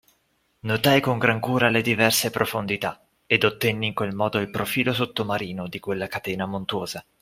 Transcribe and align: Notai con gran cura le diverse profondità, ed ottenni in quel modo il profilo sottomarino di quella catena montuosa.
Notai 0.69 0.99
con 0.99 1.19
gran 1.19 1.39
cura 1.39 1.69
le 1.69 1.83
diverse 1.83 2.31
profondità, 2.31 3.05
ed 3.27 3.43
ottenni 3.43 3.85
in 3.85 3.93
quel 3.93 4.15
modo 4.15 4.39
il 4.39 4.49
profilo 4.49 4.95
sottomarino 4.95 5.67
di 5.67 5.79
quella 5.79 6.07
catena 6.07 6.47
montuosa. 6.47 7.05